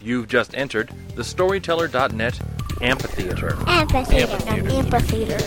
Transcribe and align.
You've 0.00 0.28
just 0.28 0.56
entered 0.56 0.90
the 1.16 1.24
Storyteller.net 1.24 2.40
Amphitheater. 2.80 3.56
Amphitheater. 3.66 4.32
Amphitheater. 4.46 4.72
Amphitheater. 4.72 5.38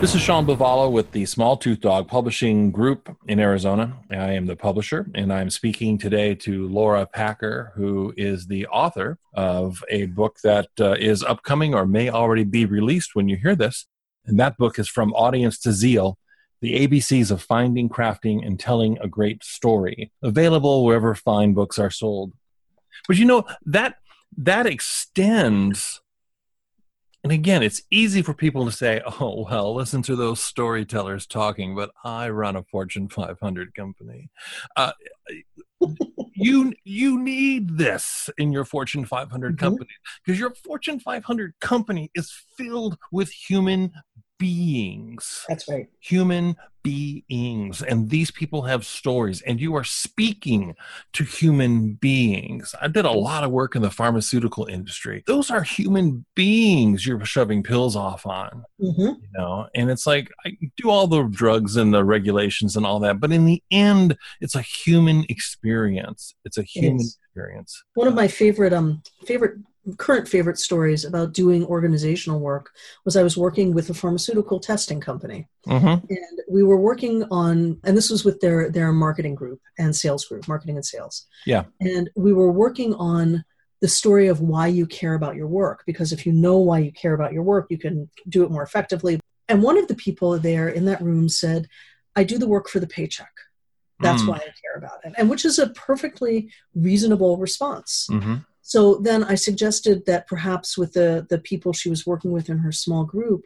This 0.00 0.16
is 0.16 0.20
Sean 0.20 0.44
Buvala 0.44 0.90
with 0.90 1.12
the 1.12 1.24
Small 1.26 1.56
Tooth 1.56 1.80
Dog 1.80 2.08
Publishing 2.08 2.72
Group 2.72 3.16
in 3.28 3.38
Arizona. 3.38 3.96
I 4.10 4.32
am 4.32 4.46
the 4.46 4.56
publisher, 4.56 5.06
and 5.14 5.32
I'm 5.32 5.50
speaking 5.50 5.98
today 5.98 6.34
to 6.34 6.66
Laura 6.66 7.06
Packer, 7.06 7.70
who 7.76 8.12
is 8.16 8.48
the 8.48 8.66
author 8.66 9.18
of 9.34 9.84
a 9.88 10.06
book 10.06 10.38
that 10.42 10.66
uh, 10.80 10.96
is 10.98 11.22
upcoming 11.22 11.74
or 11.74 11.86
may 11.86 12.10
already 12.10 12.42
be 12.42 12.66
released 12.66 13.10
when 13.14 13.28
you 13.28 13.36
hear 13.36 13.54
this. 13.54 13.86
And 14.26 14.40
that 14.40 14.56
book 14.56 14.80
is 14.80 14.88
From 14.88 15.12
Audience 15.12 15.60
to 15.60 15.72
Zeal 15.72 16.18
The 16.62 16.86
ABCs 16.86 17.30
of 17.30 17.42
Finding, 17.42 17.88
Crafting, 17.90 18.46
and 18.46 18.58
Telling 18.58 18.96
a 19.00 19.08
Great 19.08 19.44
Story. 19.44 20.10
Available 20.22 20.84
wherever 20.84 21.14
fine 21.14 21.52
books 21.52 21.78
are 21.78 21.90
sold. 21.90 22.32
But 23.06 23.18
you 23.18 23.26
know, 23.26 23.44
that 23.66 23.96
that 24.38 24.64
extends 24.66 26.00
and 27.24 27.32
again, 27.32 27.62
it's 27.62 27.82
easy 27.90 28.20
for 28.20 28.34
people 28.34 28.64
to 28.64 28.72
say, 28.72 29.00
oh, 29.06 29.46
well, 29.48 29.74
listen 29.74 30.02
to 30.02 30.16
those 30.16 30.42
storytellers 30.42 31.24
talking, 31.24 31.76
but 31.76 31.90
I 32.02 32.28
run 32.30 32.56
a 32.56 32.64
Fortune 32.64 33.08
500 33.08 33.74
company. 33.74 34.30
Uh, 34.76 34.92
you, 36.34 36.72
you 36.82 37.20
need 37.22 37.78
this 37.78 38.28
in 38.38 38.50
your 38.50 38.64
Fortune 38.64 39.04
500 39.04 39.56
Mm-hmm. 39.56 39.64
company 39.64 39.90
because 40.24 40.40
your 40.40 40.52
Fortune 40.54 40.98
500 40.98 41.54
company 41.60 42.10
is 42.14 42.32
filled 42.56 42.98
with 43.12 43.30
human 43.30 43.92
beings. 44.42 45.44
That's 45.48 45.68
right. 45.68 45.86
human 46.00 46.56
beings. 46.82 47.80
And 47.80 48.10
these 48.10 48.32
people 48.32 48.62
have 48.62 48.84
stories. 48.84 49.40
And 49.42 49.60
you 49.60 49.76
are 49.76 49.84
speaking 49.84 50.74
to 51.12 51.22
human 51.22 51.92
beings. 51.92 52.74
I 52.80 52.88
did 52.88 53.04
a 53.04 53.12
lot 53.12 53.44
of 53.44 53.52
work 53.52 53.76
in 53.76 53.82
the 53.82 53.90
pharmaceutical 53.90 54.66
industry. 54.66 55.22
Those 55.28 55.48
are 55.48 55.62
human 55.62 56.24
beings 56.34 57.06
you're 57.06 57.24
shoving 57.24 57.62
pills 57.62 57.94
off 57.94 58.26
on 58.26 58.64
hmm 58.80 59.12
you 59.22 59.28
know? 59.38 59.68
And 59.76 59.90
it's 59.90 60.06
like 60.06 60.28
i 60.44 60.56
do 60.76 60.90
all 60.90 61.06
the 61.06 61.22
drugs 61.22 61.76
and 61.76 61.94
the 61.94 62.04
regulations 62.04 62.76
and 62.76 62.84
all 62.84 62.98
that 63.00 63.20
but 63.20 63.30
in 63.30 63.44
the 63.44 63.62
end 63.70 64.16
it's 64.40 64.56
a 64.56 64.62
human 64.62 65.24
experience. 65.28 66.34
It's 66.44 66.58
a 66.58 66.62
human 66.62 66.96
is. 66.96 67.18
experience. 67.24 67.82
One 67.94 68.08
of 68.08 68.14
my 68.14 68.26
favorite 68.26 68.72
um 68.72 69.02
favorite 69.24 69.58
current 69.98 70.28
favorite 70.28 70.58
stories 70.58 71.04
about 71.04 71.32
doing 71.32 71.64
organizational 71.64 72.38
work 72.40 72.70
was 73.04 73.16
I 73.16 73.22
was 73.24 73.36
working 73.36 73.74
with 73.74 73.90
a 73.90 73.94
pharmaceutical 73.94 74.60
testing 74.60 75.00
company 75.00 75.48
mm-hmm. 75.66 76.06
and 76.08 76.38
we 76.48 76.62
were 76.62 76.76
working 76.80 77.24
on 77.30 77.80
and 77.84 77.96
this 77.96 78.08
was 78.10 78.24
with 78.24 78.40
their 78.40 78.70
their 78.70 78.92
marketing 78.92 79.34
group 79.34 79.60
and 79.78 79.94
sales 79.94 80.24
group 80.24 80.46
marketing 80.46 80.76
and 80.76 80.84
sales 80.86 81.26
Yeah. 81.46 81.64
and 81.80 82.10
we 82.14 82.32
were 82.32 82.52
working 82.52 82.94
on 82.94 83.44
the 83.80 83.88
story 83.88 84.28
of 84.28 84.40
why 84.40 84.68
you 84.68 84.86
care 84.86 85.14
about 85.14 85.34
your 85.34 85.48
work 85.48 85.82
because 85.84 86.12
if 86.12 86.24
you 86.26 86.32
know 86.32 86.58
why 86.58 86.78
you 86.78 86.92
care 86.92 87.14
about 87.14 87.32
your 87.32 87.42
work 87.42 87.66
you 87.68 87.78
can 87.78 88.08
do 88.28 88.44
it 88.44 88.50
more 88.52 88.62
effectively 88.62 89.18
and 89.48 89.64
one 89.64 89.76
of 89.78 89.88
the 89.88 89.96
people 89.96 90.38
there 90.38 90.68
in 90.68 90.84
that 90.84 91.02
room 91.02 91.28
said 91.28 91.66
i 92.14 92.22
do 92.22 92.38
the 92.38 92.46
work 92.46 92.68
for 92.68 92.78
the 92.78 92.86
paycheck 92.86 93.32
that's 93.98 94.22
Mm. 94.22 94.28
why 94.28 94.36
i 94.36 94.38
care 94.62 94.76
about 94.76 95.00
it 95.04 95.12
and 95.18 95.28
which 95.28 95.44
is 95.44 95.58
a 95.58 95.70
perfectly 95.70 96.50
reasonable 96.76 97.36
response 97.36 98.06
Mm-hmm. 98.08 98.36
So 98.72 98.94
then 98.94 99.22
I 99.24 99.34
suggested 99.34 100.06
that 100.06 100.26
perhaps 100.26 100.78
with 100.78 100.94
the 100.94 101.26
the 101.28 101.38
people 101.50 101.74
she 101.74 101.90
was 101.90 102.06
working 102.06 102.32
with 102.32 102.48
in 102.48 102.56
her 102.56 102.72
small 102.72 103.04
group, 103.04 103.44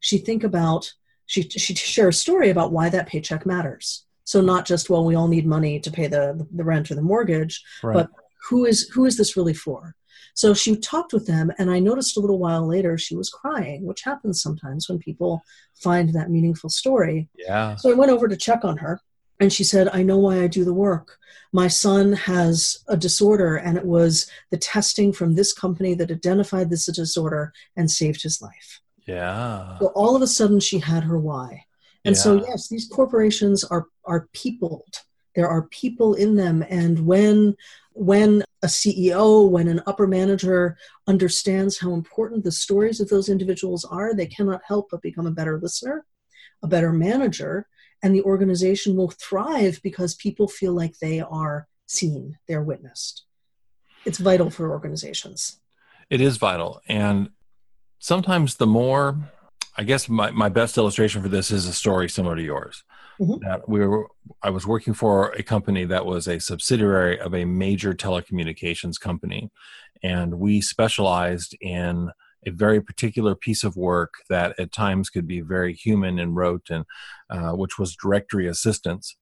she 0.00 0.18
think 0.18 0.44
about 0.44 0.92
she 1.24 1.40
she 1.48 1.74
share 1.74 2.10
a 2.10 2.22
story 2.24 2.50
about 2.50 2.72
why 2.72 2.90
that 2.90 3.08
paycheck 3.08 3.46
matters. 3.46 4.04
So 4.24 4.42
not 4.42 4.66
just 4.66 4.90
well, 4.90 5.06
we 5.06 5.14
all 5.14 5.28
need 5.28 5.46
money 5.46 5.80
to 5.80 5.90
pay 5.90 6.08
the 6.08 6.46
the 6.58 6.62
rent 6.62 6.90
or 6.90 6.94
the 6.94 7.10
mortgage, 7.12 7.54
right 7.82 7.94
but 7.94 8.10
who 8.50 8.66
is 8.66 8.78
who 8.94 9.06
is 9.06 9.16
this 9.16 9.34
really 9.34 9.54
for? 9.54 9.94
So 10.34 10.52
she 10.52 10.76
talked 10.76 11.14
with 11.14 11.26
them, 11.26 11.50
and 11.58 11.70
I 11.70 11.78
noticed 11.78 12.18
a 12.18 12.20
little 12.20 12.38
while 12.38 12.66
later 12.66 12.98
she 12.98 13.16
was 13.16 13.30
crying, 13.30 13.86
which 13.86 14.02
happens 14.02 14.42
sometimes 14.42 14.90
when 14.90 14.98
people 14.98 15.42
find 15.86 16.12
that 16.12 16.30
meaningful 16.36 16.68
story. 16.68 17.30
yeah 17.48 17.76
So 17.76 17.90
I 17.90 17.94
went 17.94 18.12
over 18.12 18.28
to 18.28 18.36
check 18.36 18.62
on 18.62 18.76
her, 18.84 19.00
and 19.40 19.52
she 19.52 19.64
said, 19.64 19.88
I 19.92 20.02
know 20.02 20.18
why 20.18 20.42
I 20.42 20.46
do 20.46 20.64
the 20.64 20.74
work. 20.74 21.18
My 21.52 21.68
son 21.68 22.12
has 22.12 22.78
a 22.88 22.96
disorder, 22.96 23.56
and 23.56 23.76
it 23.76 23.84
was 23.84 24.30
the 24.50 24.56
testing 24.56 25.12
from 25.12 25.34
this 25.34 25.52
company 25.52 25.94
that 25.94 26.10
identified 26.10 26.70
this 26.70 26.86
disorder 26.86 27.52
and 27.76 27.90
saved 27.90 28.22
his 28.22 28.42
life. 28.42 28.80
yeah 29.06 29.78
So 29.78 29.86
all 29.88 30.16
of 30.16 30.22
a 30.22 30.26
sudden, 30.26 30.60
she 30.60 30.78
had 30.78 31.04
her 31.04 31.18
why. 31.18 31.64
And 32.04 32.16
so, 32.16 32.34
yes, 32.46 32.68
these 32.68 32.88
corporations 32.88 33.64
are, 33.64 33.86
are 34.04 34.28
peopled. 34.32 35.00
There 35.34 35.48
are 35.48 35.66
people 35.68 36.14
in 36.14 36.36
them. 36.36 36.64
And 36.70 37.04
when, 37.04 37.56
when 37.94 38.44
a 38.62 38.68
CEO, 38.68 39.48
when 39.50 39.66
an 39.66 39.82
upper 39.86 40.06
manager 40.06 40.78
understands 41.08 41.78
how 41.78 41.94
important 41.94 42.44
the 42.44 42.52
stories 42.52 43.00
of 43.00 43.08
those 43.08 43.28
individuals 43.28 43.84
are, 43.84 44.14
they 44.14 44.26
cannot 44.26 44.62
help 44.66 44.88
but 44.90 45.02
become 45.02 45.26
a 45.26 45.32
better 45.32 45.58
listener, 45.58 46.06
a 46.62 46.68
better 46.68 46.92
manager, 46.92 47.66
and 48.02 48.14
the 48.14 48.22
organization 48.22 48.96
will 48.96 49.10
thrive 49.10 49.80
because 49.82 50.14
people 50.14 50.48
feel 50.48 50.72
like 50.72 50.98
they 50.98 51.20
are 51.20 51.68
seen, 51.86 52.38
they're 52.46 52.62
witnessed. 52.62 53.24
It's 54.04 54.18
vital 54.18 54.50
for 54.50 54.70
organizations. 54.70 55.60
It 56.10 56.20
is 56.20 56.36
vital. 56.36 56.80
And 56.88 57.30
sometimes 57.98 58.56
the 58.56 58.66
more, 58.66 59.18
I 59.76 59.82
guess 59.82 60.08
my, 60.08 60.30
my 60.30 60.48
best 60.48 60.78
illustration 60.78 61.22
for 61.22 61.28
this 61.28 61.50
is 61.50 61.66
a 61.66 61.72
story 61.72 62.08
similar 62.08 62.36
to 62.36 62.42
yours. 62.42 62.84
Mhm. 63.18 63.40
That 63.40 63.68
we 63.68 63.84
were, 63.84 64.08
I 64.42 64.50
was 64.50 64.66
working 64.66 64.92
for 64.92 65.30
a 65.32 65.42
company 65.42 65.84
that 65.86 66.04
was 66.04 66.28
a 66.28 66.38
subsidiary 66.38 67.18
of 67.18 67.34
a 67.34 67.46
major 67.46 67.94
telecommunications 67.94 69.00
company. 69.00 69.50
And 70.02 70.38
we 70.38 70.60
specialized 70.60 71.56
in 71.60 72.10
a 72.46 72.50
very 72.50 72.80
particular 72.80 73.34
piece 73.34 73.64
of 73.64 73.76
work 73.76 74.14
that 74.28 74.58
at 74.58 74.72
times 74.72 75.10
could 75.10 75.26
be 75.26 75.40
very 75.40 75.74
human 75.74 76.18
and 76.18 76.36
rote, 76.36 76.68
and 76.70 76.84
uh, 77.30 77.52
which 77.52 77.78
was 77.78 77.96
directory 77.96 78.46
assistance. 78.46 79.16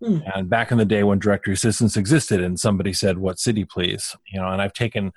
Hmm. 0.00 0.18
And 0.34 0.48
back 0.48 0.70
in 0.70 0.78
the 0.78 0.84
day 0.84 1.02
when 1.02 1.18
directory 1.18 1.54
assistance 1.54 1.96
existed, 1.96 2.40
and 2.40 2.58
somebody 2.58 2.92
said, 2.92 3.18
"What 3.18 3.38
city, 3.38 3.64
please?" 3.64 4.16
You 4.32 4.40
know, 4.40 4.48
and 4.48 4.62
I've 4.62 4.72
taken 4.72 5.12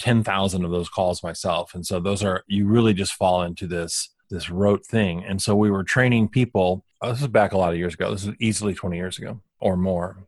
10,000 0.00 0.64
of 0.64 0.70
those 0.70 0.88
calls 0.88 1.22
myself. 1.22 1.74
And 1.74 1.86
so 1.86 2.00
those 2.00 2.24
are, 2.24 2.42
you 2.48 2.66
really 2.66 2.94
just 2.94 3.12
fall 3.12 3.42
into 3.42 3.66
this, 3.66 4.08
this 4.30 4.50
rote 4.50 4.84
thing. 4.84 5.22
And 5.24 5.40
so 5.40 5.54
we 5.54 5.70
were 5.70 5.84
training 5.84 6.28
people. 6.28 6.84
oh, 7.02 7.12
this 7.12 7.20
is 7.20 7.28
back 7.28 7.52
a 7.52 7.58
lot 7.58 7.72
of 7.72 7.78
years 7.78 7.94
ago. 7.94 8.10
This 8.10 8.26
is 8.26 8.34
easily 8.40 8.74
20 8.74 8.96
years 8.96 9.18
ago 9.18 9.40
or 9.60 9.76
more. 9.76 10.24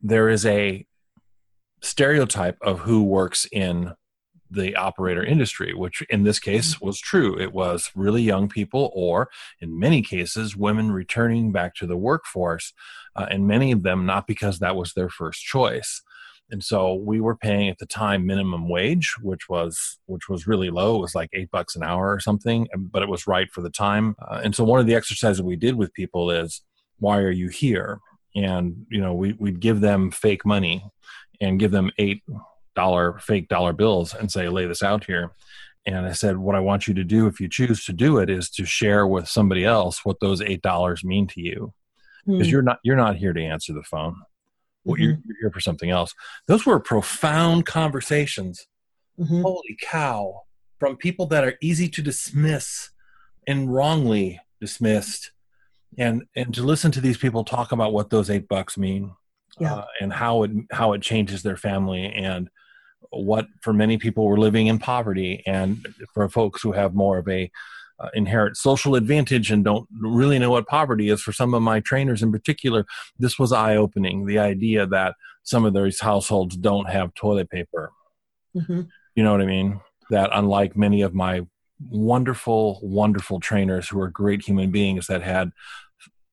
There 0.00 0.28
is 0.28 0.46
a 0.46 0.86
stereotype 1.82 2.58
of 2.62 2.80
who 2.80 3.02
works 3.02 3.46
in 3.50 3.92
the 4.50 4.74
operator 4.76 5.24
industry, 5.24 5.74
which 5.74 6.02
in 6.08 6.24
this 6.24 6.38
case 6.38 6.80
was 6.80 6.98
true. 6.98 7.38
It 7.38 7.52
was 7.52 7.90
really 7.94 8.22
young 8.22 8.48
people, 8.48 8.90
or 8.94 9.28
in 9.60 9.78
many 9.78 10.02
cases, 10.02 10.56
women 10.56 10.90
returning 10.90 11.52
back 11.52 11.74
to 11.76 11.86
the 11.86 11.96
workforce, 11.96 12.72
uh, 13.16 13.26
and 13.30 13.46
many 13.46 13.72
of 13.72 13.82
them 13.82 14.06
not 14.06 14.26
because 14.26 14.58
that 14.58 14.76
was 14.76 14.92
their 14.92 15.08
first 15.08 15.42
choice. 15.42 16.02
And 16.50 16.64
so 16.64 16.94
we 16.94 17.20
were 17.20 17.36
paying 17.36 17.68
at 17.68 17.78
the 17.78 17.86
time 17.86 18.24
minimum 18.24 18.68
wage 18.68 19.14
which 19.20 19.48
was 19.48 19.98
which 20.06 20.28
was 20.28 20.46
really 20.46 20.70
low. 20.70 20.96
It 20.96 21.00
was 21.00 21.14
like 21.14 21.28
eight 21.32 21.50
bucks 21.50 21.76
an 21.76 21.82
hour 21.82 22.10
or 22.10 22.20
something 22.20 22.66
but 22.74 23.02
it 23.02 23.08
was 23.08 23.26
right 23.26 23.50
for 23.50 23.60
the 23.60 23.70
time. 23.70 24.16
Uh, 24.18 24.40
and 24.42 24.54
so 24.54 24.64
one 24.64 24.80
of 24.80 24.86
the 24.86 24.94
exercises 24.94 25.42
we 25.42 25.56
did 25.56 25.74
with 25.74 25.92
people 25.92 26.30
is 26.30 26.62
why 27.00 27.18
are 27.18 27.30
you 27.30 27.48
here? 27.48 28.00
And 28.34 28.86
you 28.90 29.00
know 29.00 29.12
we, 29.12 29.34
we'd 29.34 29.60
give 29.60 29.80
them 29.80 30.10
fake 30.10 30.46
money 30.46 30.84
and 31.40 31.60
give 31.60 31.70
them 31.70 31.90
eight 31.98 32.22
dollar 32.82 33.18
fake 33.28 33.48
dollar 33.48 33.72
bills 33.72 34.14
and 34.14 34.30
say 34.30 34.48
lay 34.48 34.66
this 34.66 34.82
out 34.90 35.02
here. 35.10 35.24
And 35.86 36.06
i 36.06 36.12
said 36.22 36.34
what 36.36 36.54
i 36.60 36.60
want 36.68 36.86
you 36.86 36.94
to 36.94 37.04
do 37.16 37.20
if 37.30 37.36
you 37.40 37.48
choose 37.58 37.80
to 37.86 37.92
do 37.92 38.10
it 38.22 38.28
is 38.38 38.48
to 38.56 38.64
share 38.78 39.04
with 39.14 39.26
somebody 39.36 39.64
else 39.64 40.04
what 40.06 40.20
those 40.20 40.40
eight 40.50 40.62
dollars 40.70 41.00
mean 41.12 41.26
to 41.34 41.40
you. 41.40 41.72
Because 42.26 42.46
Hmm. 42.46 42.52
you're 42.52 42.66
not 42.70 42.78
you're 42.86 43.02
not 43.06 43.16
here 43.22 43.32
to 43.38 43.42
answer 43.54 43.72
the 43.72 43.82
phone. 43.92 44.14
Well, 44.84 44.98
you're, 45.02 45.18
you're 45.26 45.40
here 45.42 45.50
for 45.56 45.60
something 45.68 45.90
else. 45.98 46.10
Those 46.46 46.64
were 46.66 46.80
profound 46.92 47.66
conversations. 47.66 48.66
Mhm. 49.20 49.42
holy 49.42 49.76
cow. 49.94 50.42
From 50.80 50.96
people 50.96 51.26
that 51.32 51.42
are 51.46 51.56
easy 51.68 51.88
to 51.96 52.00
dismiss 52.10 52.90
and 53.48 53.58
wrongly 53.74 54.26
dismissed. 54.60 55.22
And 56.04 56.16
and 56.36 56.48
to 56.56 56.62
listen 56.72 56.90
to 56.92 57.00
these 57.00 57.18
people 57.24 57.42
talk 57.44 57.72
about 57.72 57.92
what 57.96 58.10
those 58.10 58.30
eight 58.34 58.46
bucks 58.54 58.74
mean 58.86 59.02
Yeah. 59.58 59.74
uh, 59.74 59.86
and 60.00 60.10
how 60.22 60.34
it 60.44 60.50
how 60.78 60.88
it 60.94 61.02
changes 61.10 61.40
their 61.42 61.56
family 61.68 62.04
and 62.28 62.42
what 63.10 63.46
for 63.60 63.72
many 63.72 63.96
people 63.98 64.26
were 64.26 64.38
living 64.38 64.66
in 64.66 64.78
poverty 64.78 65.42
and 65.46 65.86
for 66.14 66.28
folks 66.28 66.62
who 66.62 66.72
have 66.72 66.94
more 66.94 67.18
of 67.18 67.28
a 67.28 67.50
uh, 68.00 68.08
inherent 68.14 68.56
social 68.56 68.94
advantage 68.94 69.50
and 69.50 69.64
don't 69.64 69.88
really 70.00 70.38
know 70.38 70.50
what 70.50 70.66
poverty 70.66 71.08
is 71.08 71.20
for 71.20 71.32
some 71.32 71.52
of 71.54 71.62
my 71.62 71.80
trainers 71.80 72.22
in 72.22 72.30
particular 72.30 72.86
this 73.18 73.38
was 73.38 73.52
eye 73.52 73.74
opening 73.74 74.26
the 74.26 74.38
idea 74.38 74.86
that 74.86 75.14
some 75.42 75.64
of 75.64 75.72
those 75.72 76.00
households 76.00 76.56
don't 76.56 76.88
have 76.88 77.12
toilet 77.14 77.50
paper 77.50 77.90
Mhm. 78.56 78.88
you 79.14 79.22
know 79.22 79.32
what 79.32 79.42
I 79.42 79.46
mean? 79.46 79.80
That 80.10 80.30
unlike 80.32 80.76
many 80.76 81.02
of 81.02 81.14
my 81.14 81.46
wonderful, 81.90 82.80
wonderful 82.82 83.40
trainers 83.40 83.88
who 83.88 84.00
are 84.00 84.08
great 84.08 84.42
human 84.42 84.70
beings 84.70 85.06
that 85.06 85.22
had 85.22 85.50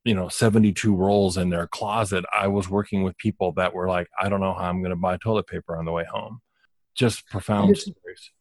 you 0.03 0.13
know 0.13 0.29
72 0.29 0.95
rolls 0.95 1.35
in 1.35 1.49
their 1.49 1.65
closet 1.67 2.23
i 2.31 2.47
was 2.47 2.69
working 2.69 3.01
with 3.03 3.17
people 3.17 3.51
that 3.53 3.73
were 3.73 3.87
like 3.87 4.07
i 4.21 4.29
don't 4.29 4.39
know 4.39 4.53
how 4.53 4.69
i'm 4.69 4.81
going 4.81 4.91
to 4.91 4.95
buy 4.95 5.17
toilet 5.17 5.47
paper 5.47 5.75
on 5.75 5.85
the 5.85 5.91
way 5.91 6.05
home 6.11 6.41
just 6.95 7.27
profound 7.27 7.69
It's- 7.71 7.83
stories 7.83 8.31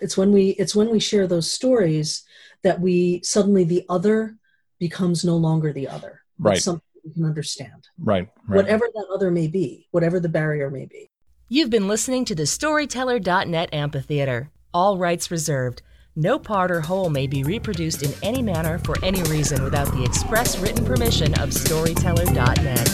it's 0.00 0.16
when 0.16 0.32
we 0.32 0.50
it's 0.50 0.74
when 0.74 0.90
we 0.90 0.98
share 0.98 1.26
those 1.28 1.48
stories 1.50 2.24
that 2.62 2.80
we 2.80 3.20
suddenly 3.22 3.62
the 3.64 3.84
other 3.88 4.36
becomes 4.80 5.24
no 5.24 5.36
longer 5.36 5.72
the 5.72 5.86
other 5.88 6.22
but 6.38 6.48
Right. 6.50 6.62
something 6.62 6.82
we 7.04 7.12
can 7.12 7.24
understand 7.24 7.88
right 7.98 8.28
right 8.48 8.56
whatever 8.56 8.88
that 8.94 9.06
other 9.14 9.30
may 9.30 9.46
be 9.46 9.86
whatever 9.92 10.18
the 10.18 10.28
barrier 10.28 10.70
may 10.70 10.86
be 10.86 11.08
You've 11.48 11.68
been 11.70 11.86
listening 11.86 12.24
to 12.26 12.34
the 12.34 12.46
Storyteller.net 12.46 13.74
Amphitheater. 13.74 14.50
All 14.72 14.96
rights 14.96 15.30
reserved. 15.30 15.82
No 16.16 16.38
part 16.38 16.70
or 16.70 16.80
whole 16.80 17.10
may 17.10 17.26
be 17.26 17.42
reproduced 17.44 18.02
in 18.02 18.12
any 18.22 18.40
manner 18.40 18.78
for 18.78 18.96
any 19.04 19.22
reason 19.24 19.62
without 19.62 19.92
the 19.92 20.02
express 20.02 20.58
written 20.58 20.82
permission 20.82 21.34
of 21.40 21.52
Storyteller.net. 21.52 22.88